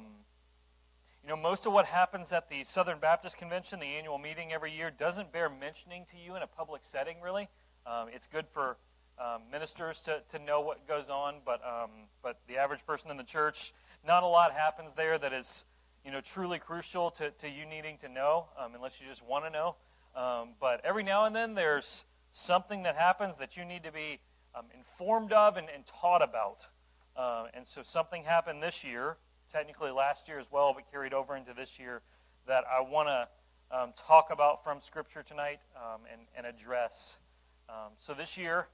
[1.24, 4.72] you know, most of what happens at the Southern Baptist Convention, the annual meeting every
[4.72, 7.48] year, doesn't bear mentioning to you in a public setting, really.
[7.86, 8.78] Um, it's good for
[9.20, 11.90] um, ministers to, to know what goes on, but, um,
[12.22, 13.74] but the average person in the church,
[14.06, 15.66] not a lot happens there that is
[16.06, 19.46] you know, truly crucial to, to you needing to know, um, unless you just want
[19.46, 19.76] to know.
[20.20, 24.20] Um, but every now and then there's something that happens that you need to be
[24.54, 26.68] um, informed of and, and taught about.
[27.16, 29.16] Uh, and so something happened this year,
[29.50, 32.02] technically last year as well, but carried over into this year,
[32.48, 33.28] that I want to
[33.72, 37.20] um, talk about from Scripture tonight um, and, and address.
[37.70, 38.68] Um, so this year,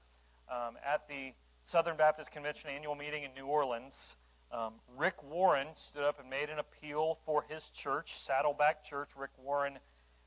[0.84, 4.16] at the Southern Baptist Convention annual meeting in New Orleans,
[4.50, 9.10] um, Rick Warren stood up and made an appeal for his church, Saddleback Church.
[9.16, 9.78] Rick Warren,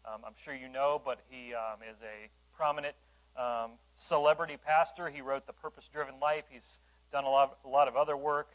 [0.05, 2.95] um, I'm sure you know, but he um, is a prominent
[3.38, 5.09] um, celebrity pastor.
[5.09, 6.45] He wrote The Purpose Driven Life.
[6.50, 6.80] He's
[7.11, 8.49] done a lot, a lot of other work.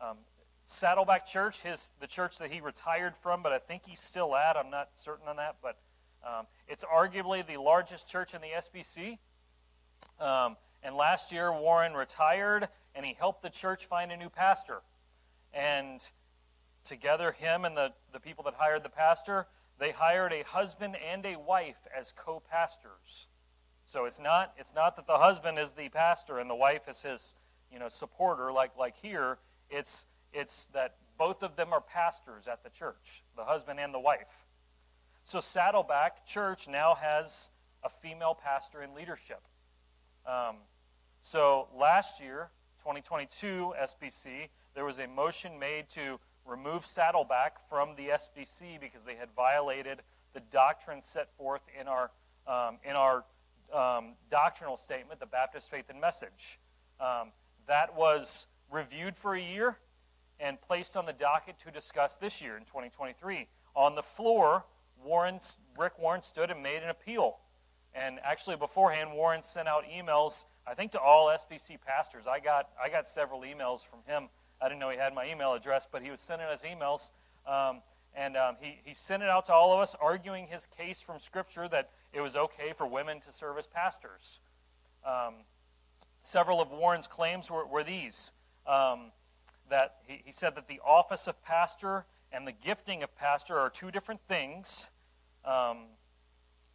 [0.00, 0.16] Um,
[0.64, 4.56] Saddleback Church, his the church that he retired from, but I think he's still at.
[4.56, 5.78] I'm not certain on that, but
[6.26, 9.18] um, it's arguably the largest church in the SBC.
[10.20, 14.82] and last year, Warren retired, and he helped the church find a new pastor.
[15.54, 16.02] And
[16.84, 19.46] together, him and the, the people that hired the pastor,
[19.78, 23.28] they hired a husband and a wife as co pastors.
[23.86, 27.00] So it's not, it's not that the husband is the pastor and the wife is
[27.00, 27.34] his
[27.72, 29.38] you know, supporter, like, like here.
[29.70, 33.98] It's, it's that both of them are pastors at the church, the husband and the
[33.98, 34.46] wife.
[35.24, 37.50] So Saddleback Church now has
[37.84, 39.40] a female pastor in leadership.
[40.26, 40.56] Um,
[41.22, 48.08] so last year, 2022 SBC, there was a motion made to remove Saddleback from the
[48.08, 50.00] SBC because they had violated
[50.32, 52.10] the doctrine set forth in our,
[52.46, 53.24] um, in our
[53.72, 56.58] um, doctrinal statement, the Baptist Faith and Message.
[57.00, 57.28] Um,
[57.66, 59.76] that was reviewed for a year
[60.40, 63.46] and placed on the docket to discuss this year in 2023.
[63.76, 64.64] On the floor,
[65.04, 65.38] Warren,
[65.78, 67.36] Rick Warren stood and made an appeal.
[67.94, 72.26] And actually, beforehand, Warren sent out emails, I think, to all SBC pastors.
[72.26, 74.28] I got, I got several emails from him
[74.60, 77.10] I didn't know he had my email address, but he was sending us emails.
[77.46, 77.82] Um,
[78.14, 81.20] and um, he, he sent it out to all of us, arguing his case from
[81.20, 84.40] Scripture that it was okay for women to serve as pastors.
[85.06, 85.34] Um,
[86.20, 88.32] several of Warren's claims were, were these
[88.66, 89.12] um,
[89.70, 93.70] that he, he said that the office of pastor and the gifting of pastor are
[93.70, 94.88] two different things.
[95.44, 95.84] Um,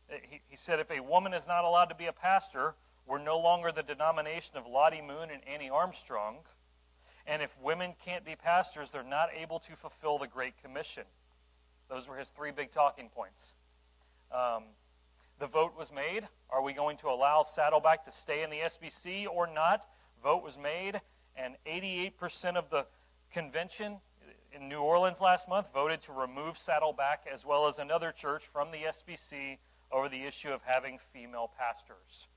[0.08, 3.38] he, he said if a woman is not allowed to be a pastor, we're no
[3.38, 6.38] longer the denomination of Lottie Moon and Annie Armstrong.
[7.26, 11.04] And if women can't be pastors, they're not able to fulfill the Great Commission.
[11.90, 13.54] Those were his three big talking points.
[14.32, 14.64] Um,
[15.40, 16.28] the vote was made.
[16.50, 19.88] Are we going to allow Saddleback to stay in the SBC or not?
[20.22, 21.02] Vote was made,
[21.36, 22.86] and 88% of the
[23.32, 23.98] convention
[24.54, 28.72] in New Orleans last month voted to remove Saddleback as well as another church from
[28.72, 29.58] the SBC
[29.92, 32.28] over the issue of having female pastors.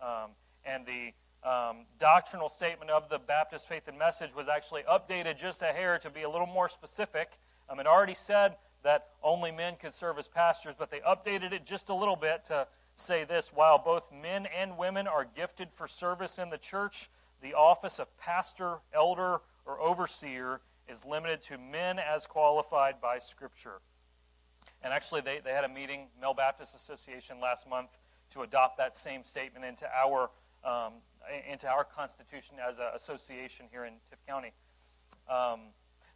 [0.00, 0.30] Um,
[0.64, 1.12] and the
[1.44, 5.98] um, doctrinal statement of the Baptist Faith and Message was actually updated just a hair
[5.98, 7.38] to be a little more specific.
[7.68, 11.64] Um, it already said that only men could serve as pastors, but they updated it
[11.64, 15.86] just a little bit to say this while both men and women are gifted for
[15.86, 17.08] service in the church,
[17.40, 23.80] the office of pastor, elder, or overseer is limited to men as qualified by Scripture.
[24.82, 27.90] And actually, they, they had a meeting, Mel Baptist Association, last month
[28.30, 30.30] to adopt that same statement into our
[30.64, 30.94] um,
[31.50, 34.52] into our constitution as an association here in Tift County.
[35.28, 35.60] Um,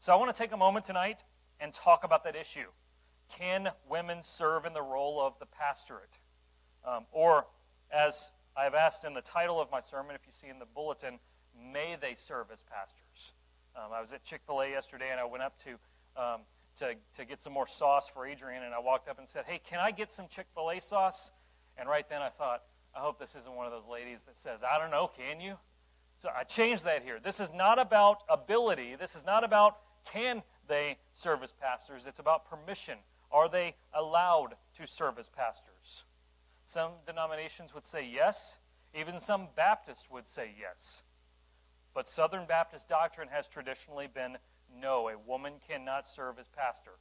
[0.01, 1.25] so I want to take a moment tonight
[1.61, 2.67] and talk about that issue.
[3.39, 6.19] Can women serve in the role of the pastorate?
[6.85, 7.47] Um, or,
[7.93, 11.19] as I've asked in the title of my sermon, if you see in the bulletin,
[11.73, 13.33] may they serve as pastors.
[13.77, 15.71] Um, I was at Chick fil A yesterday and I went up to,
[16.21, 16.41] um,
[16.77, 19.61] to, to get some more sauce for Adrian and I walked up and said, Hey,
[19.65, 21.31] can I get some Chick fil A sauce?
[21.79, 22.63] And right then I thought,
[22.95, 25.57] I hope this isn't one of those ladies that says, I don't know, can you?
[26.19, 27.19] So I changed that here.
[27.23, 28.97] This is not about ability.
[28.97, 32.07] This is not about can they serve as pastors.
[32.07, 32.99] It's about permission.
[33.31, 36.05] Are they allowed to serve as pastors?
[36.65, 38.59] Some denominations would say yes.
[38.95, 41.03] Even some Baptists would say yes.
[41.95, 44.39] But Southern Baptist doctrine has traditionally been
[44.81, 46.93] no, a woman cannot serve as pastor.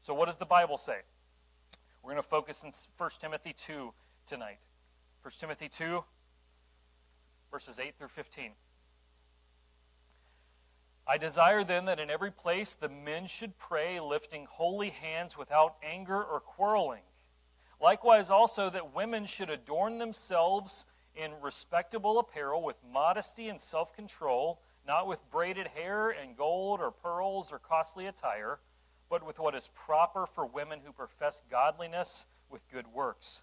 [0.00, 1.00] So, what does the Bible say?
[2.02, 3.92] We're going to focus in 1 Timothy 2
[4.26, 4.58] tonight.
[5.26, 6.04] 1 Timothy 2,
[7.50, 8.52] verses 8 through 15.
[11.04, 15.78] I desire then that in every place the men should pray, lifting holy hands without
[15.82, 17.02] anger or quarreling.
[17.80, 20.84] Likewise, also that women should adorn themselves
[21.16, 26.92] in respectable apparel with modesty and self control, not with braided hair and gold or
[26.92, 28.60] pearls or costly attire,
[29.10, 33.42] but with what is proper for women who profess godliness with good works.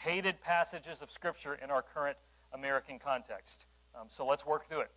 [0.00, 2.16] hated passages of Scripture in our current
[2.54, 3.66] American context.
[3.94, 4.90] Um, so let's work through it.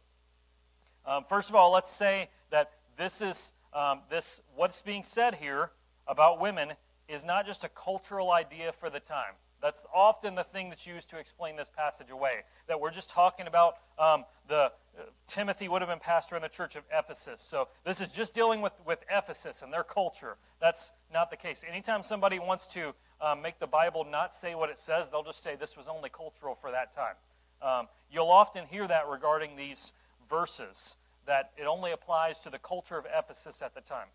[1.06, 5.72] Um, first of all, let's say that this is um, this what's being said here
[6.08, 6.74] about women
[7.10, 9.34] is not just a cultural idea for the time.
[9.62, 12.44] That's often the thing that's used to explain this passage away.
[12.68, 16.50] That we're just talking about um, the uh, Timothy would have been pastor in the
[16.50, 17.42] church of Ephesus.
[17.42, 20.36] So this is just dealing with, with Ephesus and their culture.
[20.60, 21.64] That's not the case.
[21.68, 25.42] Anytime somebody wants to um, make the Bible not say what it says, they'll just
[25.42, 27.16] say this was only cultural for that time.
[27.62, 29.94] Um, you'll often hear that regarding these
[30.30, 34.08] verses, that it only applies to the culture of Ephesus at the time.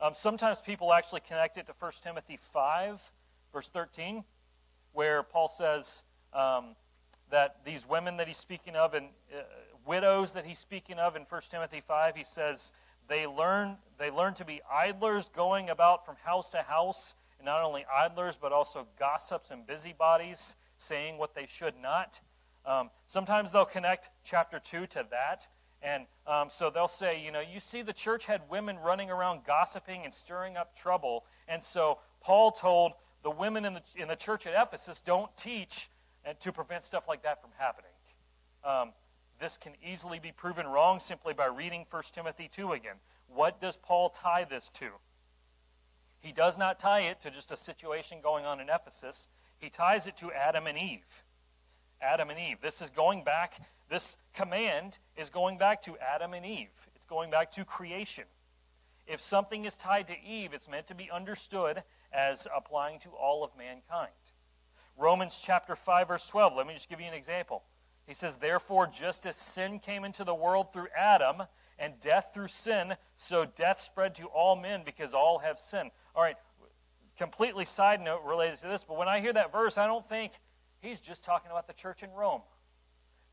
[0.00, 3.12] Um, sometimes people actually connect it to 1 Timothy 5,
[3.52, 4.24] verse 13
[4.92, 6.76] where Paul says um,
[7.30, 9.42] that these women that he's speaking of and uh,
[9.86, 12.72] widows that he's speaking of in 1 Timothy 5, he says
[13.08, 17.84] they learn, they learn to be idlers going about from house to house, not only
[17.92, 22.20] idlers, but also gossips and busybodies, saying what they should not.
[22.64, 25.46] Um, sometimes they'll connect chapter 2 to that.
[25.82, 29.44] And um, so they'll say, you know, you see, the church had women running around
[29.44, 31.24] gossiping and stirring up trouble.
[31.48, 32.92] And so Paul told
[33.24, 35.90] the women in the, in the church at Ephesus don't teach
[36.24, 37.90] and to prevent stuff like that from happening.
[38.64, 38.92] Um,
[39.40, 42.96] this can easily be proven wrong simply by reading 1 Timothy 2 again.
[43.26, 44.90] What does Paul tie this to?
[46.22, 49.28] He does not tie it to just a situation going on in Ephesus.
[49.58, 51.24] He ties it to Adam and Eve.
[52.00, 52.58] Adam and Eve.
[52.62, 56.70] This is going back, this command is going back to Adam and Eve.
[56.94, 58.24] It's going back to creation.
[59.06, 61.82] If something is tied to Eve, it's meant to be understood
[62.12, 64.12] as applying to all of mankind.
[64.96, 67.64] Romans chapter 5 verse 12, let me just give you an example.
[68.06, 71.42] He says, "Therefore just as sin came into the world through Adam,
[71.78, 76.22] and death through sin, so death spread to all men because all have sinned." All
[76.22, 76.36] right,
[77.16, 80.32] completely side note related to this, but when I hear that verse, I don't think
[80.80, 82.42] he's just talking about the church in Rome.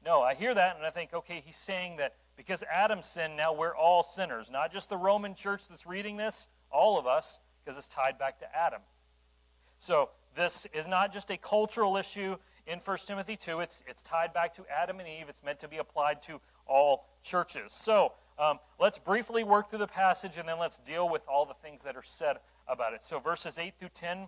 [0.06, 3.54] No, I hear that and I think, okay, he's saying that because Adam sinned, now
[3.54, 4.50] we're all sinners.
[4.50, 8.40] Not just the Roman church that's reading this, all of us because it's tied back
[8.40, 8.82] to Adam.
[9.78, 13.60] So this is not just a cultural issue in 1 Timothy 2.
[13.60, 15.26] It's, it's tied back to Adam and Eve.
[15.28, 17.74] It's meant to be applied to all churches.
[17.74, 21.54] So um, let's briefly work through the passage and then let's deal with all the
[21.56, 23.04] things that are said about it.
[23.04, 24.28] So verses 8 through 10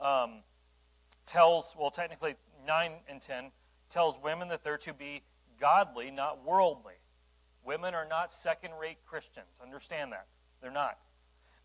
[0.00, 0.42] um,
[1.26, 2.34] tells, well, technically
[2.66, 3.50] 9 and 10
[3.88, 5.22] tells women that they're to be
[5.58, 6.94] godly, not worldly.
[7.64, 9.60] Women are not second rate Christians.
[9.62, 10.26] Understand that.
[10.60, 10.98] They're not.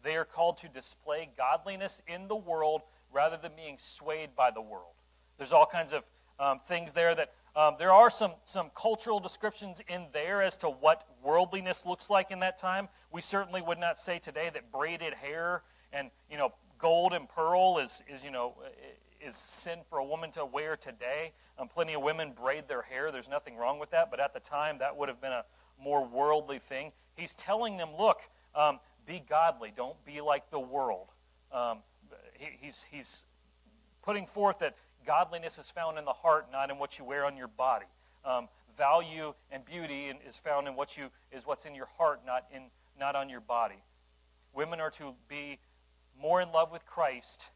[0.04, 4.62] They are called to display godliness in the world rather than being swayed by the
[4.62, 4.94] world.
[5.38, 6.04] There's all kinds of
[6.40, 10.68] um, things there that um, there are some, some cultural descriptions in there as to
[10.68, 12.88] what worldliness looks like in that time.
[13.12, 17.80] We certainly would not say today that braided hair and you know gold and pearl
[17.80, 18.56] is, is you know
[19.26, 21.34] is sin for a woman to wear today.
[21.58, 23.12] Um, plenty of women braid their hair.
[23.12, 24.10] There's nothing wrong with that.
[24.12, 25.44] But at the time, that would have been a
[25.82, 26.92] more worldly thing.
[27.16, 28.22] He's telling them, look,
[28.56, 29.74] um, be godly.
[29.76, 31.08] Don't be like the world.
[31.52, 31.80] Um,
[32.34, 33.26] he, he's, he's
[34.02, 34.76] putting forth that
[35.10, 37.88] godliness is found in the heart, not in what you wear on your body.
[38.24, 38.48] Um,
[38.78, 42.66] value and beauty is found in what you is what's in your heart, not in
[43.00, 43.82] not on your body.
[44.54, 45.58] Women are to be
[46.22, 47.50] more in love with Christ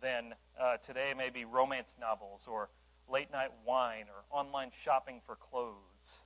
[0.00, 2.68] than uh, today maybe romance novels or
[3.10, 6.20] late night wine or online shopping for clothes.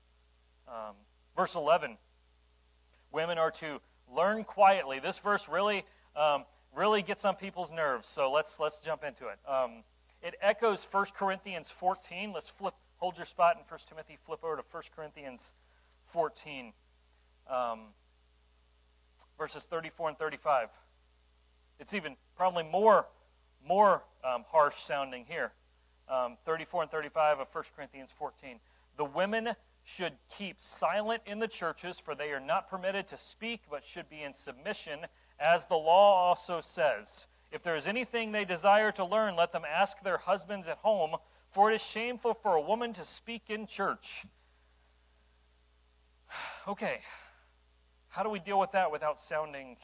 [0.68, 0.94] Um,
[1.34, 1.96] verse 11
[3.12, 3.80] women are to
[4.14, 4.98] learn quietly.
[4.98, 6.44] This verse really, um,
[6.76, 9.38] really gets on people's nerves, so let's, let's jump into it.
[9.48, 9.82] Um,
[10.22, 12.32] it echoes 1 Corinthians 14.
[12.32, 15.54] Let's flip, hold your spot in 1 Timothy, flip over to 1 Corinthians
[16.06, 16.72] 14,
[17.48, 17.80] um,
[19.38, 20.68] verses 34 and 35.
[21.78, 23.06] It's even probably more,
[23.66, 25.52] more um, harsh sounding here.
[26.08, 28.58] Um, 34 and 35 of 1 Corinthians 14.
[28.96, 29.50] The women
[29.84, 34.08] should keep silent in the churches, for they are not permitted to speak, but should
[34.10, 35.00] be in submission,
[35.38, 37.28] as the law also says.
[37.52, 41.16] If there is anything they desire to learn, let them ask their husbands at home,
[41.50, 44.24] for it is shameful for a woman to speak in church.
[46.68, 47.00] Okay,
[48.08, 49.76] how do we deal with that without sounding,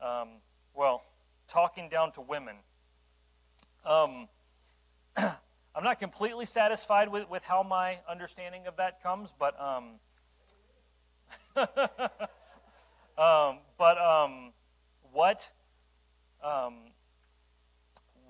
[0.00, 0.28] um,
[0.74, 1.02] well,
[1.46, 2.56] talking down to women?
[3.84, 4.28] Um,
[5.16, 10.00] I'm not completely satisfied with, with how my understanding of that comes, but um,
[13.18, 14.52] um, but um,
[15.12, 15.48] what
[16.42, 16.74] um,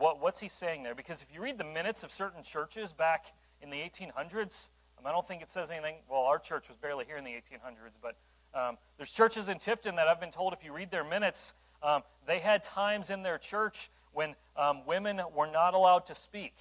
[0.03, 0.97] what what's he saying there?
[0.97, 3.27] Because if you read the minutes of certain churches back
[3.61, 4.69] in the 1800s,
[4.99, 5.95] um, I don't think it says anything.
[6.11, 8.17] Well, our church was barely here in the 1800s, but
[8.53, 11.55] um, there's churches in Tifton that I've been told if you read their minutes,
[11.85, 16.57] um, they had times in their church when um, women were not allowed to speak.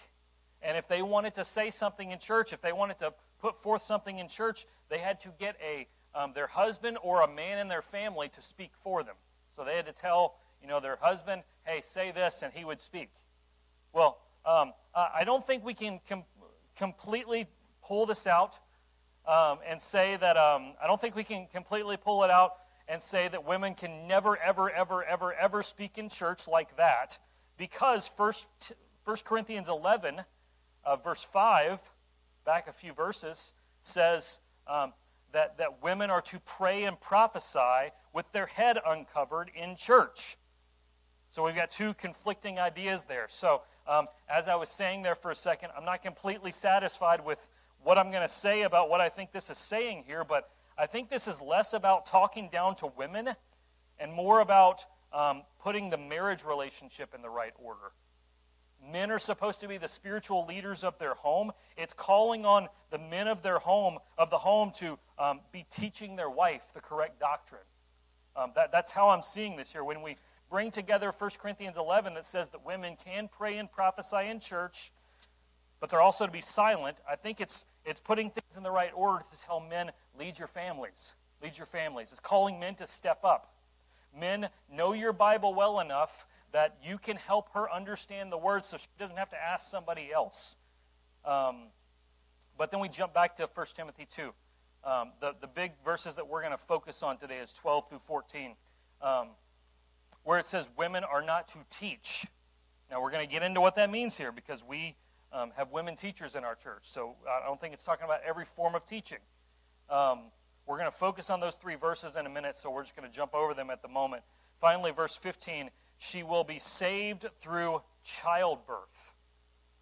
[0.61, 3.81] And if they wanted to say something in church, if they wanted to put forth
[3.81, 7.69] something in church, they had to get a um, their husband or a man in
[7.69, 9.15] their family to speak for them.
[9.55, 12.79] So they had to tell you know their husband, "Hey, say this," and he would
[12.79, 13.09] speak.
[13.93, 16.23] Well, um, I don't think we can com-
[16.75, 17.47] completely
[17.83, 18.59] pull this out
[19.27, 20.37] um, and say that.
[20.37, 22.53] Um, I don't think we can completely pull it out
[22.87, 27.17] and say that women can never, ever, ever, ever, ever speak in church like that,
[27.57, 28.47] because First
[29.03, 30.21] First Corinthians 11
[30.83, 31.81] uh, verse 5,
[32.45, 34.93] back a few verses, says um,
[35.31, 40.37] that, that women are to pray and prophesy with their head uncovered in church.
[41.29, 43.25] So we've got two conflicting ideas there.
[43.29, 47.49] So, um, as I was saying there for a second, I'm not completely satisfied with
[47.83, 50.85] what I'm going to say about what I think this is saying here, but I
[50.85, 53.29] think this is less about talking down to women
[53.99, 57.91] and more about um, putting the marriage relationship in the right order.
[58.91, 61.51] Men are supposed to be the spiritual leaders of their home.
[61.77, 66.15] It's calling on the men of their home, of the home, to um, be teaching
[66.15, 67.61] their wife the correct doctrine.
[68.35, 69.83] Um, that, that's how I'm seeing this here.
[69.83, 70.15] When we
[70.51, 74.91] bring together 1 Corinthians 11 that says that women can pray and prophesy in church,
[75.79, 78.91] but they're also to be silent, I think it's, it's putting things in the right
[78.93, 81.15] order to tell men, lead your families.
[81.41, 82.11] Lead your families.
[82.11, 83.55] It's calling men to step up.
[84.15, 88.77] Men, know your Bible well enough that you can help her understand the words so
[88.77, 90.57] she doesn't have to ask somebody else.
[91.23, 91.67] Um,
[92.57, 94.33] but then we jump back to 1 Timothy 2.
[94.83, 97.99] Um, the, the big verses that we're going to focus on today is 12 through
[97.99, 98.55] 14,
[99.01, 99.27] um,
[100.23, 102.25] where it says women are not to teach.
[102.89, 104.95] Now, we're going to get into what that means here because we
[105.31, 106.83] um, have women teachers in our church.
[106.83, 109.19] So I don't think it's talking about every form of teaching.
[109.89, 110.23] Um,
[110.65, 113.09] we're going to focus on those three verses in a minute, so we're just going
[113.09, 114.23] to jump over them at the moment.
[114.59, 115.69] Finally, verse 15
[116.03, 119.13] she will be saved through childbirth.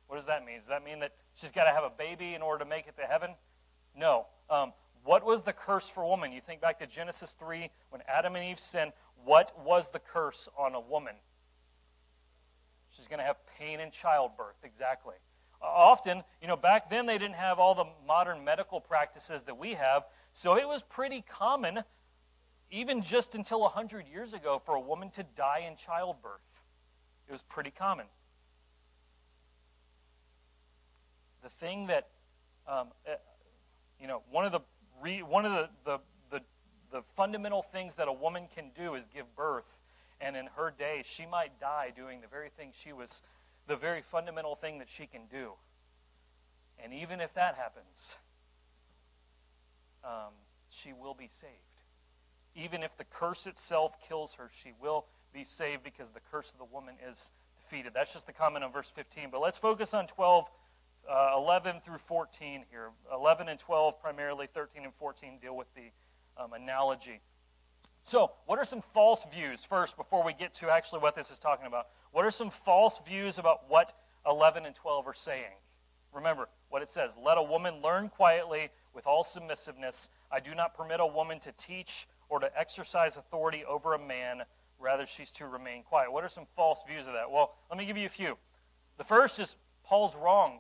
[0.08, 0.60] What does that mean?
[0.60, 2.98] Does that mean that she's got to have a baby in order to make it
[2.98, 3.36] to heaven?
[3.96, 4.28] No.
[4.50, 6.32] Um, what was the curse for woman?
[6.32, 8.92] You think back to Genesis 3 when Adam and Eve sinned.
[9.24, 11.16] What was the curse on a woman?
[12.90, 15.16] She's going to have pain in childbirth, exactly.
[15.62, 19.74] Often, you know, back then they didn't have all the modern medical practices that we
[19.74, 20.04] have,
[20.34, 21.84] so it was pretty common
[22.72, 26.62] even just until 100 years ago, for a woman to die in childbirth.
[27.28, 28.06] It was pretty common.
[31.42, 32.08] The thing that,
[32.68, 33.16] um, uh,
[34.00, 34.62] you know, one of the
[35.10, 36.00] re, one of the, the,
[36.32, 36.42] the,
[36.92, 39.82] the fundamental things that a woman can do is give birth.
[40.22, 43.22] And in her day, she might die doing the very thing she was,
[43.68, 45.54] the very fundamental thing that she can do.
[46.82, 48.18] And even if that happens,
[50.04, 50.34] um,
[50.70, 51.54] she will be saved.
[52.56, 56.58] Even if the curse itself kills her, she will be saved because the curse of
[56.58, 57.94] the woman is defeated.
[57.94, 59.30] That's just the comment on verse 15.
[59.32, 60.50] But let's focus on 12,
[61.10, 62.90] uh, 11 through 14 here.
[63.12, 65.92] 11 and 12, primarily 13 and 14, deal with the
[66.42, 67.22] um, analogy.
[68.02, 71.40] So, what are some false views first before we get to actually what this is
[71.40, 71.88] talking about?
[72.12, 73.94] What are some false views about what
[74.26, 75.58] 11 and 12 are saying?
[76.14, 80.10] Remember what it says Let a woman learn quietly with all submissiveness.
[80.32, 84.44] I do not permit a woman to teach or to exercise authority over a man.
[84.80, 86.12] Rather, she's to remain quiet.
[86.12, 87.30] What are some false views of that?
[87.30, 88.38] Well, let me give you a few.
[88.98, 90.60] The first is Paul's wrong.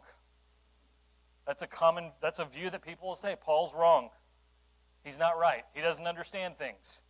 [1.50, 3.36] That's a common, that's a view that people will say.
[3.36, 4.10] Paul's wrong.
[5.04, 5.64] He's not right.
[5.74, 7.02] He doesn't understand things.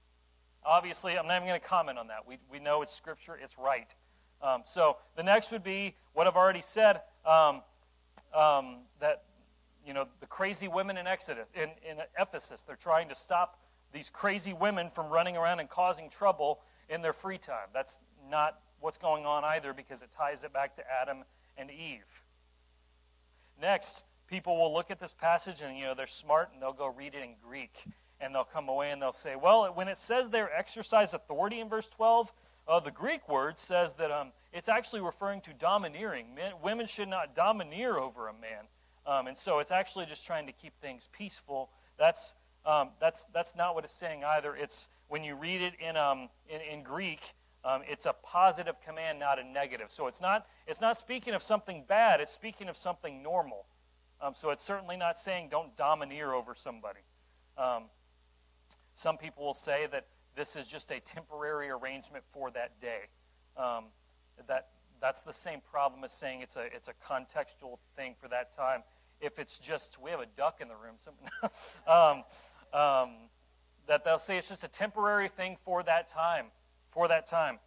[0.63, 2.25] Obviously, I'm not even going to comment on that.
[2.25, 3.93] We, we know it's scripture, it's right.
[4.41, 7.63] Um, so the next would be what I've already said um,
[8.33, 9.23] um, that,
[9.85, 13.59] you know, the crazy women in Exodus, in, in Ephesus, they're trying to stop
[13.91, 17.67] these crazy women from running around and causing trouble in their free time.
[17.73, 17.99] That's
[18.31, 21.25] not what's going on either because it ties it back to Adam
[21.57, 22.05] and Eve.
[23.61, 26.87] Next, people will look at this passage and you know they're smart and they'll go
[26.87, 27.85] read it in Greek
[28.21, 31.69] and they'll come away and they'll say, well, when it says they exercise authority in
[31.69, 32.31] verse 12,
[32.67, 36.35] uh, the Greek word says that um, it's actually referring to domineering.
[36.35, 38.65] Men, women should not domineer over a man.
[39.07, 41.69] Um, and so it's actually just trying to keep things peaceful.
[41.97, 44.55] That's, um, that's, that's not what it's saying either.
[44.55, 47.33] It's when you read it in, um, in, in Greek,
[47.65, 49.87] um, it's a positive command, not a negative.
[49.89, 53.65] So it's not, it's not speaking of something bad, it's speaking of something normal.
[54.21, 56.99] Um, so it's certainly not saying don't domineer over somebody.
[57.57, 57.85] Um,
[58.93, 63.03] some people will say that this is just a temporary arrangement for that day.
[63.57, 63.85] Um,
[64.47, 64.67] that,
[65.01, 68.83] that's the same problem as saying it's a, it's a contextual thing for that time.
[69.21, 70.95] If it's just, we have a duck in the room,
[71.87, 72.23] um,
[72.79, 73.15] um,
[73.87, 76.45] that they'll say it's just a temporary thing for that time.
[76.91, 77.59] For that time.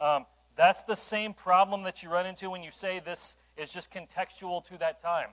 [0.00, 3.92] Um, that's the same problem that you run into when you say this is just
[3.92, 5.28] contextual to that time.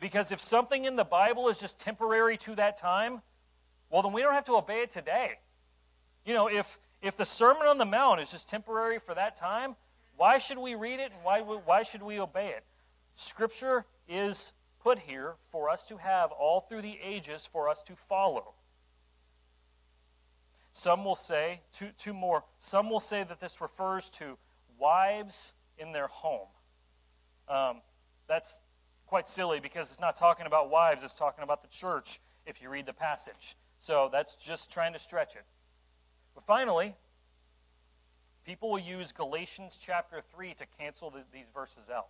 [0.00, 3.22] Because if something in the Bible is just temporary to that time,
[3.90, 5.38] well, then we don't have to obey it today.
[6.24, 9.76] You know, if, if the Sermon on the Mount is just temporary for that time,
[10.16, 12.64] why should we read it and why, why should we obey it?
[13.14, 17.94] Scripture is put here for us to have all through the ages for us to
[17.94, 18.54] follow.
[20.72, 24.36] Some will say, two, two more, some will say that this refers to
[24.78, 26.48] wives in their home.
[27.48, 27.80] Um,
[28.26, 28.60] that's
[29.14, 32.68] quite silly because it's not talking about wives, it's talking about the church if you
[32.68, 33.54] read the passage.
[33.78, 35.44] So that's just trying to stretch it.
[36.34, 36.96] But finally,
[38.44, 42.08] people will use Galatians chapter 3 to cancel these verses out.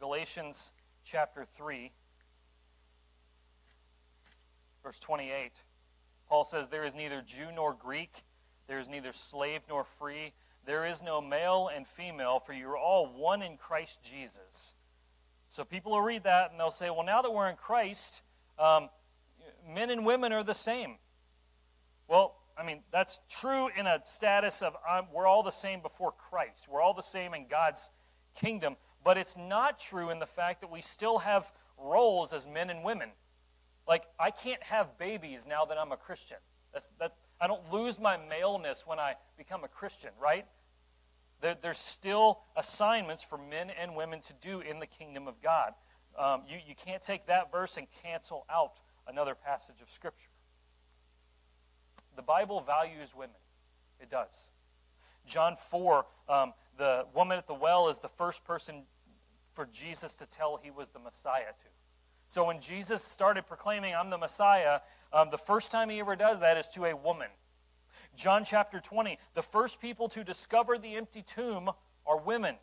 [0.00, 0.72] Galatians
[1.04, 1.92] chapter 3,
[4.82, 5.52] verse 28.
[6.28, 8.24] Paul says, There is neither Jew nor Greek,
[8.66, 10.32] there is neither slave nor free,
[10.66, 14.74] there is no male and female, for you are all one in Christ Jesus.
[15.54, 18.22] So people will read that and they'll say, Well, now that we're in Christ,
[18.58, 18.88] um,
[19.72, 20.96] men and women are the same.
[22.08, 26.10] Well, I mean, that's true in a status of um, we're all the same before
[26.10, 26.66] Christ.
[26.68, 27.92] We're all the same in God's
[28.34, 28.74] kingdom.
[29.04, 32.82] But it's not true in the fact that we still have roles as men and
[32.82, 33.10] women.
[33.86, 36.38] Like, I can't have babies now that I'm a Christian.
[36.72, 40.46] That's, that's, I don't lose my maleness when I become a Christian, right?
[41.44, 45.74] There, there's still assignments for men and women to do in the kingdom of God.
[46.18, 50.30] Um, you, you can't take that verse and cancel out another passage of Scripture.
[52.16, 53.36] The Bible values women,
[54.00, 54.48] it does.
[55.26, 58.84] John 4, um, the woman at the well is the first person
[59.52, 61.68] for Jesus to tell he was the Messiah to.
[62.28, 64.80] So when Jesus started proclaiming, I'm the Messiah,
[65.12, 67.28] um, the first time he ever does that is to a woman.
[68.16, 71.70] John chapter 20, the first people to discover the empty tomb
[72.06, 72.56] are women.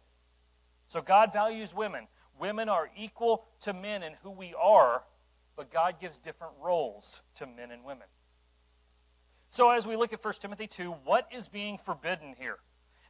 [0.88, 2.08] So God values women.
[2.40, 5.04] Women are equal to men in who we are,
[5.56, 8.08] but God gives different roles to men and women.
[9.50, 12.58] So, as we look at 1 Timothy 2, what is being forbidden here?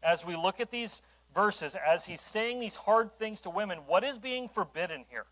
[0.01, 1.03] As we look at these
[1.35, 5.27] verses, as he's saying these hard things to women, what is being forbidden here?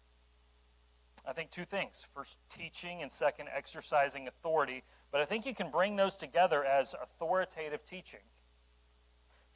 [1.25, 2.05] I think two things.
[2.13, 4.83] First, teaching, and second, exercising authority.
[5.11, 8.21] But I think you can bring those together as authoritative teaching.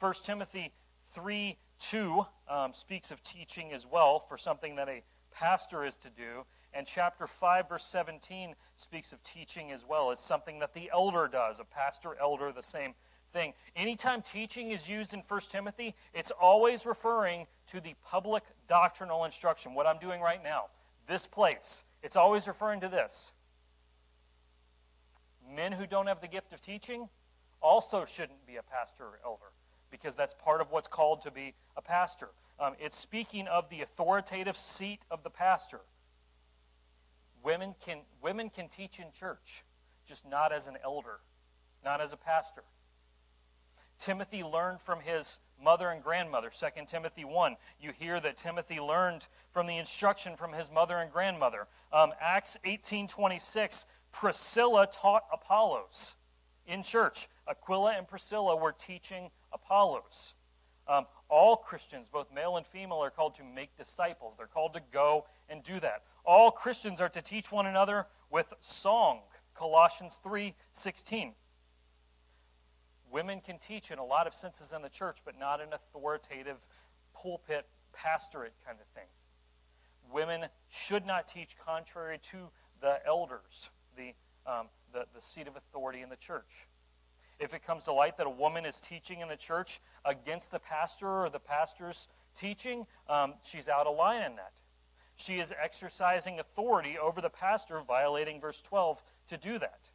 [0.00, 0.72] 1 Timothy
[1.12, 6.08] 3 2 um, speaks of teaching as well for something that a pastor is to
[6.10, 6.44] do.
[6.72, 10.10] And chapter 5, verse 17 speaks of teaching as well.
[10.10, 12.94] It's something that the elder does, a pastor, elder, the same
[13.32, 13.52] thing.
[13.76, 19.74] Anytime teaching is used in 1 Timothy, it's always referring to the public doctrinal instruction,
[19.74, 20.66] what I'm doing right now,
[21.06, 21.84] this place.
[22.02, 23.32] It's always referring to this.
[25.54, 27.08] Men who don't have the gift of teaching
[27.60, 29.52] also shouldn't be a pastor or elder
[29.90, 32.28] because that's part of what's called to be a pastor.
[32.58, 35.80] Um, it's speaking of the authoritative seat of the pastor.
[37.42, 39.64] Women can, women can teach in church,
[40.06, 41.20] just not as an elder,
[41.84, 42.64] not as a pastor.
[44.04, 46.50] Timothy learned from his mother and grandmother.
[46.50, 47.56] 2 Timothy 1.
[47.80, 51.68] You hear that Timothy learned from the instruction from his mother and grandmother.
[51.90, 56.16] Um, Acts 18.26, Priscilla taught Apollos
[56.66, 57.28] in church.
[57.48, 60.34] Aquila and Priscilla were teaching Apollos.
[60.86, 64.34] Um, all Christians, both male and female, are called to make disciples.
[64.36, 66.02] They're called to go and do that.
[66.26, 69.20] All Christians are to teach one another with song.
[69.54, 71.34] Colossians 3:16.
[73.14, 76.56] Women can teach in a lot of senses in the church, but not an authoritative
[77.14, 79.08] pulpit pastorate kind of thing.
[80.12, 82.48] Women should not teach contrary to
[82.80, 84.14] the elders, the,
[84.48, 86.66] um, the, the seat of authority in the church.
[87.38, 90.58] If it comes to light that a woman is teaching in the church against the
[90.58, 94.54] pastor or the pastor's teaching, um, she's out of line in that.
[95.14, 99.88] She is exercising authority over the pastor, violating verse 12 to do that.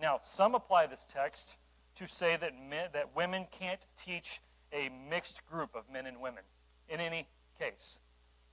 [0.00, 1.56] Now, some apply this text
[1.96, 4.40] to say that, men, that women can't teach
[4.72, 6.42] a mixed group of men and women
[6.88, 7.26] in any
[7.58, 7.98] case.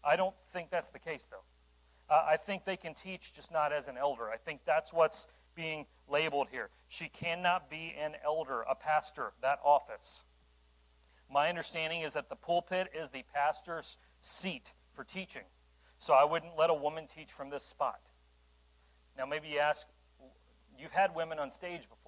[0.04, 2.14] I don't think that's the case, though.
[2.14, 4.30] Uh, I think they can teach, just not as an elder.
[4.30, 6.70] I think that's what's being labeled here.
[6.88, 10.24] She cannot be an elder, a pastor, that office.
[11.32, 15.44] My understanding is that the pulpit is the pastor's seat for teaching.
[16.00, 18.00] So I wouldn't let a woman teach from this spot.
[19.18, 19.86] Now, maybe you ask,
[20.78, 21.99] you've had women on stage before.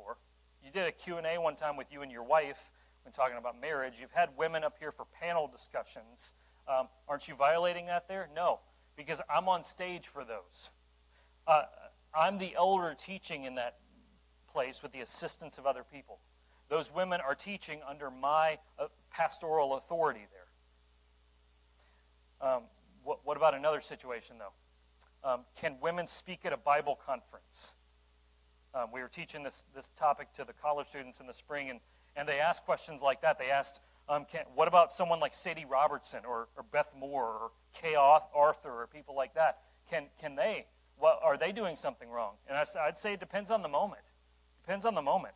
[0.63, 2.71] You did a Q&A one time with you and your wife
[3.04, 3.95] when talking about marriage.
[4.00, 6.34] You've had women up here for panel discussions.
[6.67, 8.30] Um, aren't you violating that there?
[8.36, 8.60] No,
[8.95, 10.69] because I'm on stage for those.
[11.47, 11.63] Uh,
[12.13, 13.78] I'm the elder teaching in that
[14.52, 16.19] place with the assistance of other people.
[16.69, 20.47] Those women are teaching under my uh, pastoral authority there.
[22.50, 22.63] Um,
[23.04, 25.30] what, what, about another situation, though?
[25.30, 27.76] Um, can women speak at a Bible conference?
[28.73, 31.79] Um, we were teaching this, this topic to the college students in the spring, and,
[32.15, 33.38] and they asked questions like that.
[33.38, 37.51] They asked, um, can, what about someone like Sadie Robertson or, or Beth Moore or
[37.73, 39.60] Kay Arthur or people like that?
[39.89, 40.65] Can, can they?
[40.99, 42.34] Well, are they doing something wrong?
[42.47, 44.01] And I, would say it depends on the moment.
[44.63, 45.34] Depends on the moment.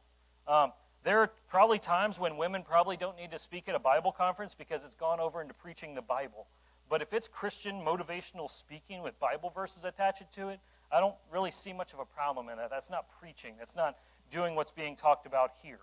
[0.48, 0.72] Um,
[1.04, 4.56] there are probably times when women probably don't need to speak at a Bible conference
[4.56, 6.48] because it's gone over into preaching the Bible.
[6.90, 10.60] But if it's Christian motivational speaking with Bible verses attached to it,
[10.92, 12.70] I don't really see much of a problem in that.
[12.70, 13.98] That's not preaching, that's not
[14.32, 15.80] doing what's being talked about here.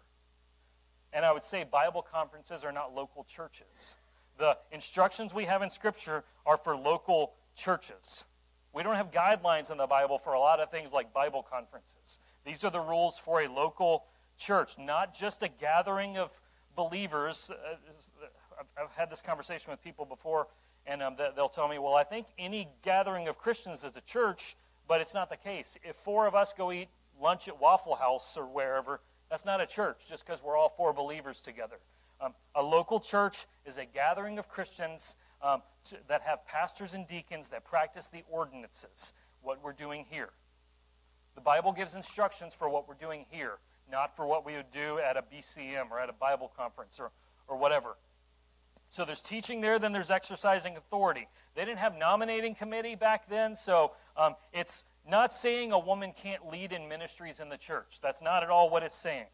[1.13, 3.97] And I would say Bible conferences are not local churches.
[4.39, 8.25] The instructions we have in Scripture are for local churches.
[8.73, 12.19] We don't have guidelines in the Bible for a lot of things like Bible conferences.
[12.45, 14.05] These are the rules for a local
[14.39, 16.41] church, not just a gathering of
[16.75, 17.51] believers.
[17.51, 17.77] Uh,
[18.81, 20.49] I've had this conversation with people before,
[20.87, 24.57] and um, they'll tell me, well, I think any gathering of Christians is a church,
[24.89, 25.79] but it's not the case.
[25.83, 26.89] If four of us go eat
[27.21, 30.93] lunch at Waffle House or wherever, that's not a church just because we're all four
[30.93, 31.77] believers together.
[32.21, 37.07] Um, a local church is a gathering of Christians um, to, that have pastors and
[37.09, 40.31] deacons that practice the ordinances, what we're doing here.
[41.35, 43.59] The Bible gives instructions for what we're doing here,
[43.91, 47.11] not for what we would do at a BCM or at a Bible conference or,
[47.49, 47.97] or whatever.
[48.93, 51.27] So there's teaching there, then there's exercising authority.
[51.55, 56.47] They didn't have nominating committee back then, so um, it's not saying a woman can't
[56.53, 58.01] lead in ministries in the church.
[58.03, 59.29] That's not at all what it's saying.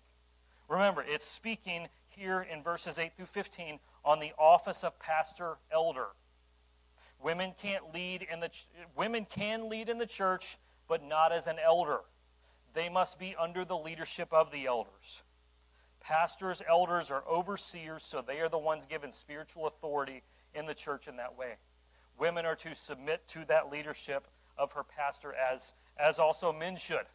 [0.68, 6.07] Remember, it's speaking here in verses 8 through 15 on the office of pastor elder.
[7.21, 11.49] Women can't lead in the ch- women can lead in the church, but not as
[11.49, 12.03] an elder.
[12.75, 15.25] They must be under the leadership of the elders.
[16.00, 20.22] Pastors, elders are overseers, so they are the ones given spiritual authority
[20.54, 21.54] in the church in that way.
[22.18, 27.06] Women are to submit to that leadership of her pastor as, as also men should.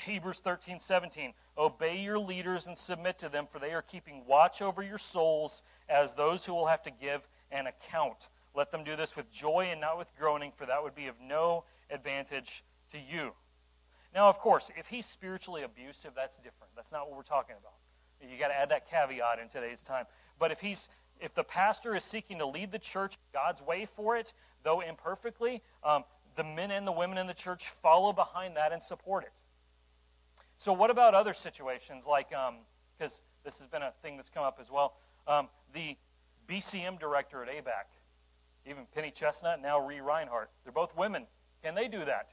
[0.00, 1.32] Hebrews 13, 17.
[1.56, 5.62] Obey your leaders and submit to them, for they are keeping watch over your souls
[5.88, 8.28] as those who will have to give an account.
[8.54, 11.16] Let them do this with joy and not with groaning, for that would be of
[11.20, 13.32] no advantage to you.
[14.14, 16.72] Now, of course, if he's spiritually abusive, that's different.
[16.74, 17.74] That's not what we're talking about.
[18.20, 20.04] You got to add that caveat in today's time.
[20.38, 20.88] But if he's
[21.20, 25.62] if the pastor is seeking to lead the church God's way for it, though imperfectly,
[25.82, 26.04] um,
[26.36, 29.32] the men and the women in the church follow behind that and support it.
[30.56, 34.44] So, what about other situations like, because um, this has been a thing that's come
[34.44, 34.94] up as well,
[35.26, 35.96] um, the
[36.48, 37.84] BCM director at ABAC,
[38.66, 41.26] even Penny Chestnut, now Ree Reinhardt, they're both women.
[41.62, 42.30] Can they do that?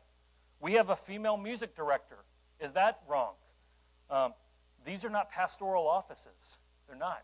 [0.59, 2.17] We have a female music director.
[2.59, 3.33] Is that wrong?
[4.85, 6.59] These are not pastoral offices.
[6.87, 7.23] They're not.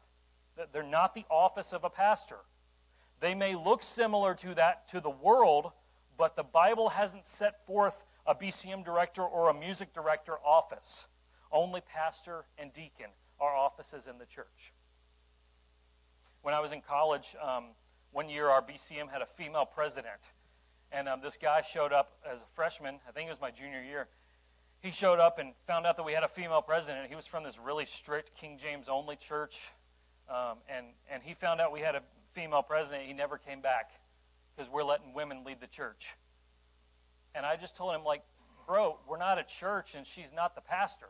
[0.74, 2.39] They're not the office of a pastor.
[3.19, 5.71] They may look similar to that to the world,
[6.17, 11.08] but the Bible hasn't set forth a BCM director or a music director office.
[11.52, 13.08] Only pastor and deacon
[13.39, 14.74] are offices in the church.
[16.41, 17.65] When I was in college, um,
[18.12, 20.32] one year our BCM had a female president.
[20.91, 23.00] And um, this guy showed up as a freshman.
[23.08, 24.08] I think it was my junior year.
[24.82, 27.08] He showed up and found out that we had a female president.
[27.08, 29.70] He was from this really strict King James only church.
[30.28, 32.02] Um, and, and he found out we had a
[32.34, 33.06] female president.
[33.06, 33.91] He never came back
[34.56, 36.15] because we're letting women lead the church.
[37.36, 38.24] And I just told him, like,
[38.67, 41.10] bro, we're not a church and she's not the pastor.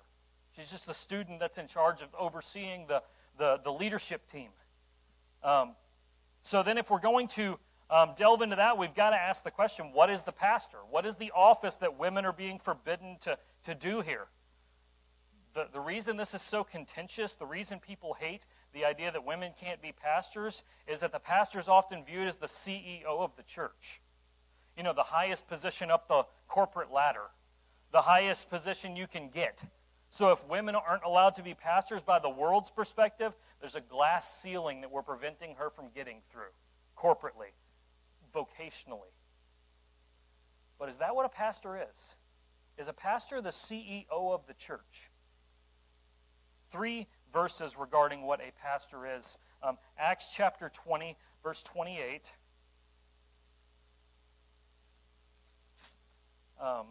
[0.55, 3.01] She's just the student that's in charge of overseeing the,
[3.37, 4.49] the, the leadership team.
[5.43, 5.75] Um,
[6.43, 7.57] so then, if we're going to
[7.91, 10.77] um, delve into that, we've got to ask the question what is the pastor?
[10.89, 14.27] What is the office that women are being forbidden to, to do here?
[15.53, 19.51] The, the reason this is so contentious, the reason people hate the idea that women
[19.59, 23.43] can't be pastors, is that the pastor is often viewed as the CEO of the
[23.43, 24.01] church.
[24.77, 27.31] You know, the highest position up the corporate ladder,
[27.91, 29.65] the highest position you can get.
[30.09, 34.41] So if women aren't allowed to be pastors by the world's perspective, there's a glass
[34.41, 36.51] ceiling that we're preventing her from getting through
[36.97, 37.51] corporately,
[38.33, 39.13] vocationally.
[40.79, 42.15] But is that what a pastor is?
[42.77, 45.11] Is a pastor the CEO of the church?
[46.69, 49.37] Three verses regarding what a pastor is.
[49.61, 52.31] Um, Acts chapter 20, verse 28.
[56.61, 56.85] Um,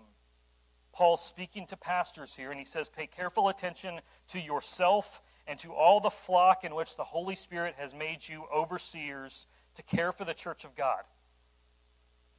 [0.92, 5.72] Paul's speaking to pastors here, and he says, Pay careful attention to yourself and to
[5.72, 10.24] all the flock in which the Holy Spirit has made you overseers to care for
[10.24, 11.02] the church of God.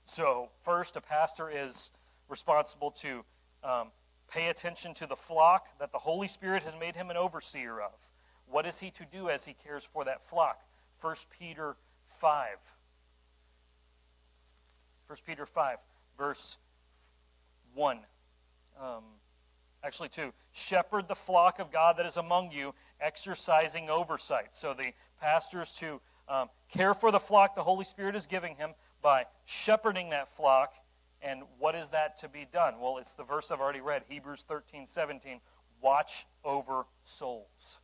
[0.04, 1.92] So, first, a pastor is
[2.28, 3.24] responsible to
[3.64, 3.88] um,
[4.32, 7.92] pay attention to the flock that the Holy Spirit has made him an overseer of.
[8.50, 10.62] What is he to do as he cares for that flock?
[11.02, 11.76] 1 Peter
[12.20, 12.48] 5.
[15.08, 15.78] 1 Peter 5,
[16.18, 16.58] verse
[17.74, 18.00] 1.
[18.82, 19.04] Um,
[19.84, 20.32] actually, two.
[20.54, 24.50] Shepherd the flock of God that is among you, exercising oversight.
[24.52, 28.56] So the pastor is to um, care for the flock the Holy Spirit is giving
[28.56, 30.74] him by shepherding that flock.
[31.22, 32.76] And what is that to be done?
[32.80, 35.40] Well, it's the verse I've already read, Hebrews 13, 17.
[35.82, 37.80] Watch over souls.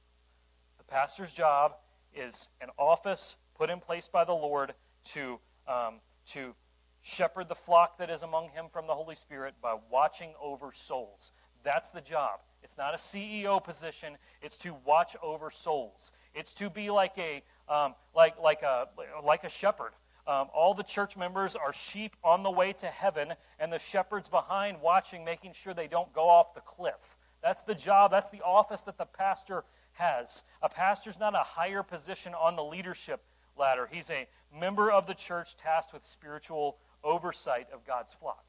[0.77, 1.75] The pastor's job
[2.15, 4.73] is an office put in place by the Lord
[5.13, 5.95] to, um,
[6.27, 6.55] to
[7.01, 11.31] shepherd the flock that is among him from the Holy Spirit by watching over souls.
[11.63, 12.39] That's the job.
[12.63, 14.17] It's not a CEO position.
[14.41, 16.11] It's to watch over souls.
[16.33, 18.87] It's to be like a um, like like a
[19.23, 19.91] like a shepherd.
[20.27, 24.27] Um, all the church members are sheep on the way to heaven, and the shepherd's
[24.27, 27.17] behind, watching, making sure they don't go off the cliff.
[27.41, 28.11] That's the job.
[28.11, 29.63] That's the office that the pastor
[29.93, 30.43] has.
[30.61, 33.21] A pastor's not a higher position on the leadership
[33.57, 33.87] ladder.
[33.89, 38.43] He's a member of the church tasked with spiritual oversight of God's flock.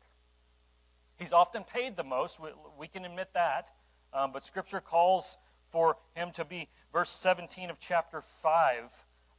[1.16, 3.70] He's often paid the most, we, we can admit that,
[4.12, 5.36] um, but Scripture calls
[5.70, 8.84] for him to be, verse 17 of chapter 5,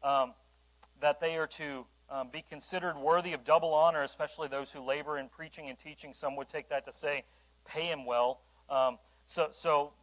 [0.03, 0.33] um,
[1.01, 5.17] that they are to um, be considered worthy of double honor, especially those who labor
[5.17, 6.13] in preaching and teaching.
[6.13, 7.23] Some would take that to say,
[7.65, 8.41] pay him well.
[8.69, 9.93] Um, so, so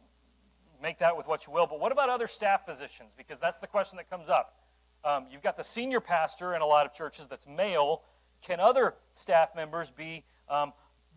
[0.81, 1.67] make that with what you will.
[1.67, 3.13] But what about other staff positions?
[3.17, 4.55] Because that's the question that comes up.
[5.03, 8.03] Um, you've got the senior pastor in a lot of churches that's male
[8.41, 10.73] can other staff members be, um,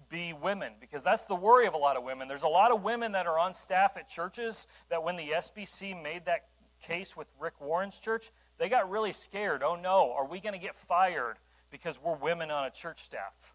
[0.09, 0.73] be women?
[0.81, 2.29] Because that's the worry of a lot of women.
[2.29, 6.01] There's a lot of women that are on staff at churches that when the SBC
[6.03, 6.47] made that
[6.83, 9.63] case with Rick Warren's church, they got really scared.
[9.65, 11.39] Oh no, are we going to get fired
[11.71, 13.55] because we're women on a church staff?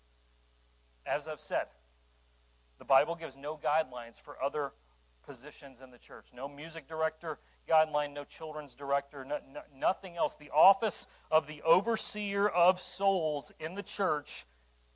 [1.05, 1.67] As I've said,
[2.79, 4.71] the Bible gives no guidelines for other
[5.25, 6.25] positions in the church.
[6.35, 7.37] No music director
[7.69, 10.35] guideline, no children's director, no, no, nothing else.
[10.35, 14.45] The office of the overseer of souls in the church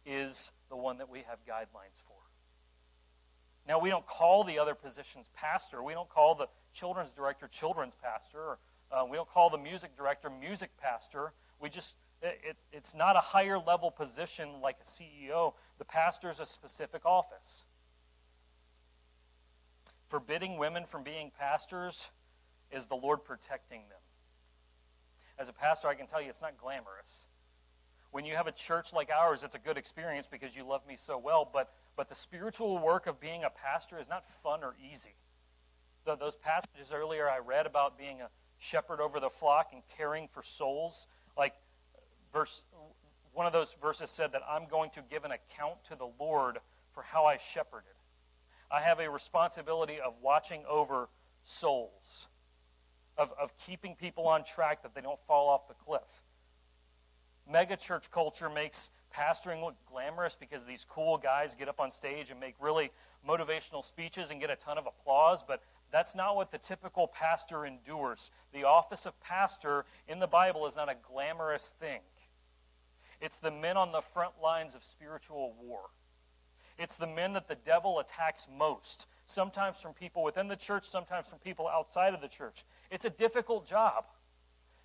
[0.05, 2.15] is the one that we have guidelines for.
[3.67, 5.83] Now, we don't call the other positions pastor.
[5.83, 8.39] We don't call the children's director children's pastor.
[8.39, 8.59] Or,
[8.91, 11.33] uh, we don't call the music director music pastor.
[11.59, 15.53] We just, it, it's, it's not a higher level position like a CEO.
[15.77, 17.65] The pastor is a specific office.
[20.07, 22.09] Forbidding women from being pastors
[22.71, 23.99] is the Lord protecting them.
[25.37, 27.27] As a pastor, I can tell you it's not glamorous.
[28.11, 30.95] When you have a church like ours, it's a good experience because you love me
[30.97, 34.75] so well, but, but the spiritual work of being a pastor is not fun or
[34.91, 35.15] easy.
[36.05, 40.27] The, those passages earlier I read about being a shepherd over the flock and caring
[40.27, 41.55] for souls, like
[42.31, 42.61] verse
[43.33, 46.57] one of those verses said that I'm going to give an account to the Lord
[46.93, 47.93] for how I shepherded.
[48.71, 51.09] I have a responsibility of watching over
[51.43, 52.27] souls
[53.17, 56.23] of, of keeping people on track that they don't fall off the cliff.
[57.51, 62.29] Mega church culture makes pastoring look glamorous because these cool guys get up on stage
[62.31, 62.91] and make really
[63.27, 67.65] motivational speeches and get a ton of applause, but That's not what the typical pastor
[67.65, 68.31] endures.
[68.53, 72.01] The office of pastor in the Bible is not a glamorous thing.
[73.21, 75.81] It's the men on the front lines of spiritual war.
[76.77, 81.27] It's the men that the devil attacks most, sometimes from people within the church, sometimes
[81.27, 82.63] from people outside of the church.
[82.89, 84.05] It's a difficult job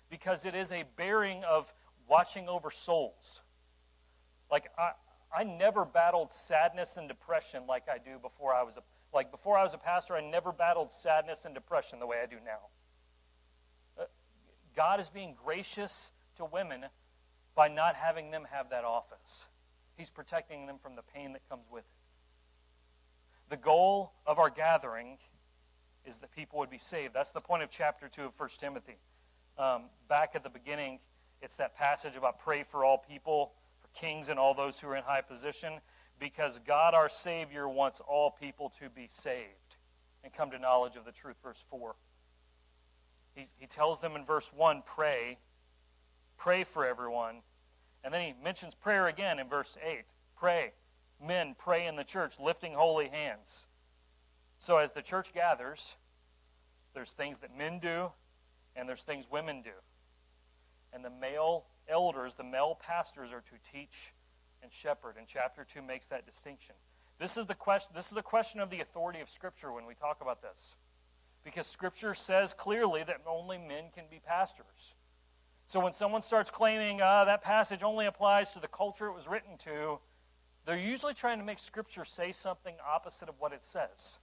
[0.09, 1.73] because it is a bearing of
[2.07, 3.41] watching over souls.
[4.51, 4.91] Like, I,
[5.33, 8.83] I never battled sadness and depression like I do before I was a
[9.15, 12.25] like before I was a pastor, I never battled sadness and depression the way I
[12.25, 12.59] do now.
[13.97, 14.03] Uh,
[14.75, 16.85] God is being gracious to women
[17.55, 19.47] by not having them have that office.
[19.95, 23.49] He's protecting them from the pain that comes with it.
[23.49, 25.17] The goal of our gathering
[26.05, 27.13] is that people would be saved.
[27.13, 28.97] That's the point of chapter 2 of 1 Timothy.
[29.57, 30.99] Um, back at the beginning,
[31.41, 34.95] it's that passage about pray for all people, for kings and all those who are
[34.97, 35.79] in high position,
[36.19, 39.77] because God our Savior wants all people to be saved
[40.23, 41.35] and come to knowledge of the truth.
[41.43, 41.95] Verse 4.
[43.35, 45.37] He, he tells them in verse 1 pray,
[46.37, 47.41] pray for everyone.
[48.03, 50.03] And then he mentions prayer again in verse 8.
[50.37, 50.73] Pray.
[51.23, 53.67] Men, pray in the church, lifting holy hands.
[54.59, 55.95] So as the church gathers,
[56.93, 58.11] there's things that men do,
[58.75, 59.71] and there's things women do.
[60.93, 64.13] And the male elders, the male pastors, are to teach
[64.65, 65.15] and shepherd.
[65.17, 66.75] And chapter 2 makes that distinction.
[67.19, 69.93] This is, the question, this is a question of the authority of Scripture when we
[69.93, 70.75] talk about this.
[71.45, 74.95] Because Scripture says clearly that only men can be pastors.
[75.67, 79.27] So when someone starts claiming uh, that passage only applies to the culture it was
[79.27, 79.99] written to,
[80.65, 84.17] they're usually trying to make Scripture say something opposite of what it says.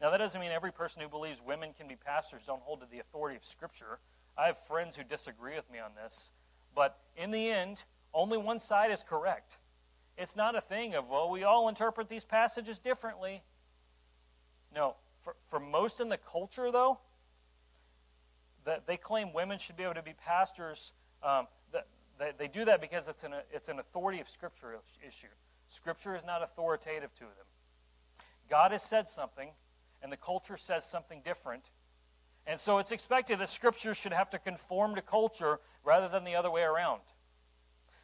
[0.00, 2.86] Now, that doesn't mean every person who believes women can be pastors don't hold to
[2.90, 3.98] the authority of Scripture.
[4.38, 6.32] I have friends who disagree with me on this.
[6.74, 9.58] But in the end, only one side is correct.
[10.18, 13.42] It's not a thing of, well, we all interpret these passages differently.
[14.74, 16.98] No, for, for most in the culture, though,
[18.64, 20.92] that they claim women should be able to be pastors.
[21.22, 21.86] Um, that
[22.18, 25.28] they, they do that because it's an, it's an authority of Scripture issue.
[25.68, 27.46] Scripture is not authoritative to them.
[28.50, 29.50] God has said something,
[30.02, 31.70] and the culture says something different.
[32.46, 36.34] And so it's expected that Scripture should have to conform to culture rather than the
[36.34, 37.00] other way around.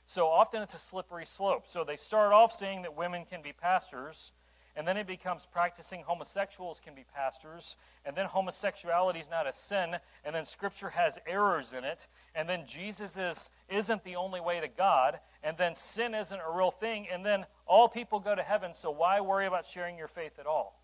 [0.09, 1.64] So often it's a slippery slope.
[1.66, 4.33] So they start off saying that women can be pastors,
[4.75, 9.53] and then it becomes practicing homosexuals can be pastors, and then homosexuality is not a
[9.53, 14.40] sin, and then Scripture has errors in it, and then Jesus is, isn't the only
[14.40, 18.35] way to God, and then sin isn't a real thing, and then all people go
[18.35, 20.81] to heaven, so why worry about sharing your faith at all?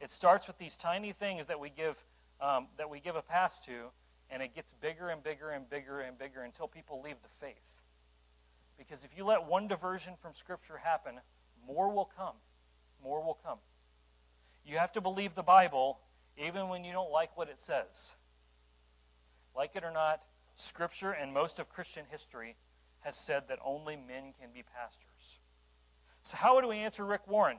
[0.00, 1.96] It starts with these tiny things that we give,
[2.40, 3.90] um, that we give a pass to,
[4.30, 7.81] and it gets bigger and bigger and bigger and bigger until people leave the faith.
[8.86, 11.20] Because if you let one diversion from Scripture happen,
[11.66, 12.34] more will come
[13.02, 13.58] more will come.
[14.64, 15.98] You have to believe the Bible
[16.36, 18.14] even when you don't like what it says.
[19.54, 20.22] Like it or not,
[20.54, 22.56] Scripture and most of Christian history
[23.00, 25.38] has said that only men can be pastors.
[26.22, 27.58] So, how would we answer Rick Warren?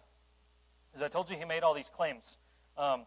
[0.96, 2.38] As I told you, he made all these claims.
[2.78, 3.06] Um,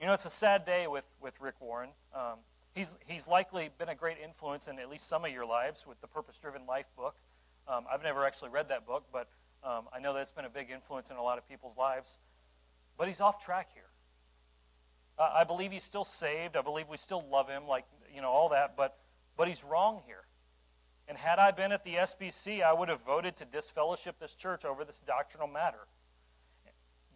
[0.00, 1.90] you know, it's a sad day with, with Rick Warren.
[2.14, 2.38] Um,
[2.74, 6.00] he's, he's likely been a great influence in at least some of your lives with
[6.00, 7.14] the Purpose Driven Life book.
[7.66, 9.28] Um, I've never actually read that book, but
[9.62, 12.18] um, I know that's been a big influence in a lot of people's lives,
[12.98, 13.84] but he's off track here.
[15.18, 16.56] Uh, I believe he's still saved.
[16.56, 17.84] I believe we still love him, like,
[18.14, 18.98] you know, all that, but,
[19.36, 20.24] but he's wrong here.
[21.06, 24.64] And had I been at the SBC, I would have voted to disfellowship this church
[24.64, 25.86] over this doctrinal matter.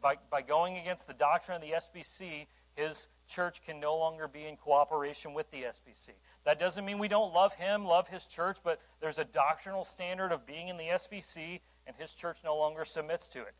[0.00, 4.46] By, by going against the doctrine of the SBC, his church can no longer be
[4.46, 6.10] in cooperation with the SBC.
[6.44, 10.32] That doesn't mean we don't love him, love his church, but there's a doctrinal standard
[10.32, 13.54] of being in the SBC and his church no longer submits to it.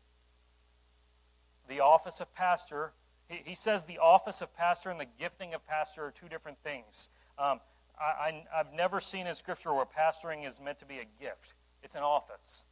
[1.67, 2.91] The office of pastor,
[3.27, 6.57] he, he says the office of pastor and the gifting of pastor are two different
[6.63, 7.09] things.
[7.37, 7.59] Um,
[7.99, 11.53] I, I, I've never seen in Scripture where pastoring is meant to be a gift,
[11.83, 12.63] it's an office.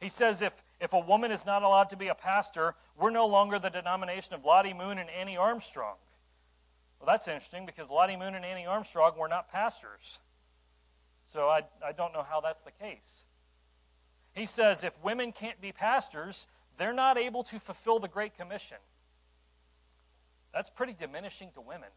[0.00, 3.26] He says if, if a woman is not allowed to be a pastor, we're no
[3.26, 5.96] longer the denomination of Lottie Moon and Annie Armstrong.
[6.98, 10.18] Well, that's interesting because Lottie Moon and Annie Armstrong were not pastors.
[11.28, 13.24] So I, I don't know how that's the case.
[14.32, 16.46] He says if women can't be pastors,
[16.76, 18.78] they're not able to fulfill the Great Commission.
[20.52, 21.90] That's pretty diminishing to women.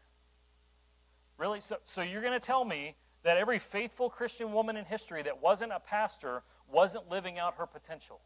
[1.38, 1.60] Really?
[1.60, 5.40] So, so you're going to tell me that every faithful Christian woman in history that
[5.40, 8.20] wasn't a pastor wasn't living out her potential?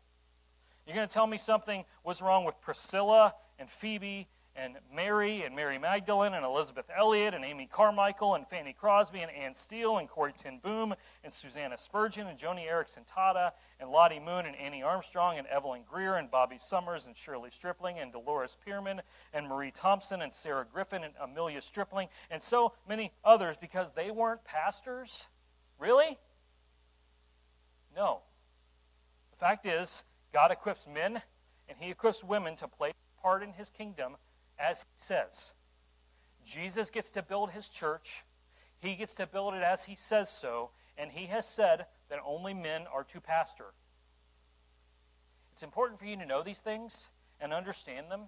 [0.86, 5.54] You're going to tell me something was wrong with Priscilla and Phoebe and Mary and
[5.54, 10.08] Mary Magdalene and Elisabeth Elliot and Amy Carmichael and Fanny Crosby and Anne Steele and
[10.08, 14.82] Corrie ten Boom and Susanna Spurgeon and Joni Eareckson Tada and Lottie Moon and Annie
[14.82, 19.00] Armstrong and Evelyn Greer and Bobby Summers and Shirley Stripling and Dolores Pierman
[19.32, 24.10] and Marie Thompson and Sarah Griffin and Amelia Stripling and so many others because they
[24.10, 25.26] weren't pastors?
[25.78, 26.18] Really?
[27.94, 28.20] No.
[29.32, 31.20] The fact is, God equips men
[31.68, 34.16] and He equips women to play part in His kingdom
[34.58, 35.52] as He says.
[36.44, 38.24] Jesus gets to build His church,
[38.78, 42.54] He gets to build it as He says so, and He has said that only
[42.54, 43.74] men are to pastor.
[45.52, 48.22] It's important for you to know these things and understand them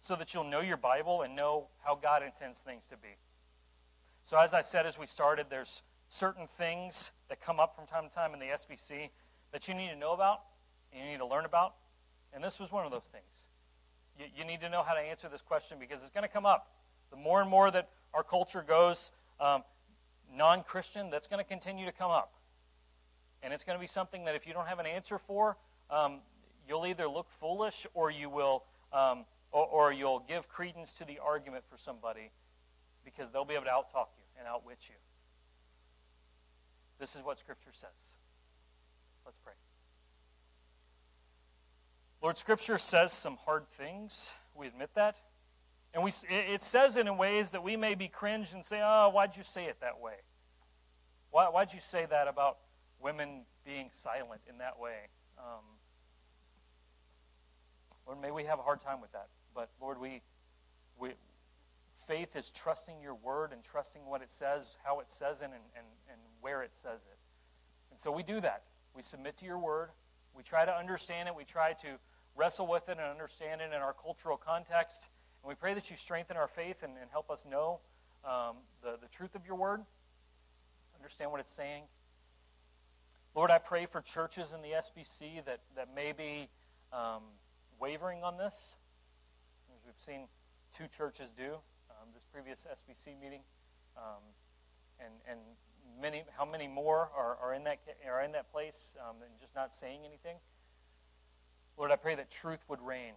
[0.00, 3.16] so that you'll know your Bible and know how God intends things to be.
[4.24, 8.08] So, as I said as we started, there's certain things that come up from time
[8.08, 9.10] to time in the SBC
[9.52, 10.40] that you need to know about
[10.92, 11.74] and you need to learn about.
[12.32, 13.46] And this was one of those things.
[14.22, 16.46] You, you need to know how to answer this question because it's going to come
[16.46, 16.70] up.
[17.10, 19.62] The more and more that our culture goes um,
[20.34, 22.34] non Christian, that's going to continue to come up.
[23.42, 25.56] And it's going to be something that if you don't have an answer for,
[25.90, 26.18] um,
[26.68, 31.18] you'll either look foolish or you will, um, or, or you'll give credence to the
[31.18, 32.30] argument for somebody
[33.04, 34.94] because they'll be able to outtalk you and outwit you.
[37.00, 38.16] This is what Scripture says.
[39.26, 39.54] Let's pray.
[42.22, 44.32] Lord, Scripture says some hard things.
[44.54, 45.16] We admit that.
[45.92, 49.10] And we, it says it in ways that we may be cringed and say, oh,
[49.12, 50.14] why'd you say it that way?
[51.30, 52.58] Why, why'd you say that about
[53.00, 55.08] women being silent in that way?
[55.36, 55.64] Um,
[58.06, 59.28] Lord, may we have a hard time with that.
[59.54, 60.22] But Lord, we,
[60.98, 61.10] we
[62.06, 65.54] faith is trusting your word and trusting what it says, how it says it, and,
[65.54, 67.18] and, and where it says it.
[67.90, 68.62] And so we do that.
[68.94, 69.90] We submit to your word.
[70.34, 71.34] We try to understand it.
[71.36, 71.98] We try to
[72.36, 75.08] wrestle with it and understand it in our cultural context.
[75.42, 77.80] And we pray that you strengthen our faith and, and help us know
[78.24, 79.80] um, the, the truth of your word,
[80.96, 81.84] understand what it's saying.
[83.34, 86.48] Lord, I pray for churches in the SBC that, that may be
[86.92, 87.22] um,
[87.80, 88.76] wavering on this,
[89.74, 90.28] as we've seen
[90.76, 91.54] two churches do
[91.90, 93.40] um, this previous SBC meeting.
[93.96, 94.22] Um,
[95.00, 95.40] and, and
[96.00, 99.54] many, how many more are, are, in, that, are in that place um, and just
[99.54, 100.36] not saying anything?
[101.76, 103.14] Lord, I pray that truth would reign.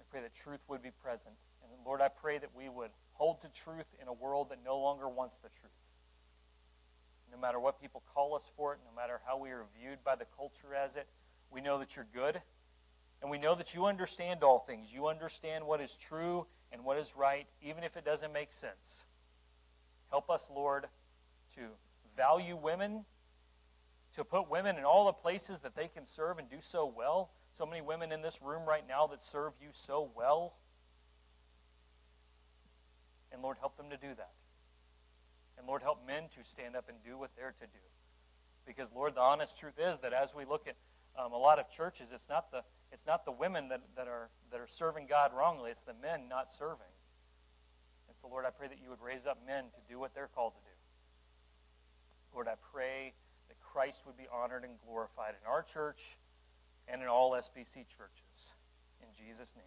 [0.00, 1.34] I pray that truth would be present.
[1.62, 4.78] And Lord, I pray that we would hold to truth in a world that no
[4.78, 5.72] longer wants the truth.
[7.30, 10.16] No matter what people call us for it, no matter how we are viewed by
[10.16, 11.06] the culture as it,
[11.50, 12.40] we know that you're good.
[13.20, 14.92] And we know that you understand all things.
[14.92, 19.04] You understand what is true and what is right, even if it doesn't make sense.
[20.10, 20.86] Help us, Lord,
[21.56, 21.62] to
[22.16, 23.04] value women,
[24.14, 27.30] to put women in all the places that they can serve and do so well.
[27.52, 30.54] So many women in this room right now that serve you so well.
[33.32, 34.32] And Lord, help them to do that.
[35.58, 37.84] And Lord, help men to stand up and do what they're to do.
[38.66, 40.76] Because, Lord, the honest truth is that as we look at
[41.18, 44.30] um, a lot of churches, it's not the, it's not the women that, that, are,
[44.52, 46.92] that are serving God wrongly, it's the men not serving.
[48.08, 50.30] And so, Lord, I pray that you would raise up men to do what they're
[50.32, 50.76] called to do.
[52.34, 53.14] Lord, I pray
[53.48, 56.18] that Christ would be honored and glorified in our church
[56.90, 58.52] and in all SBC churches.
[59.00, 59.64] In Jesus' name.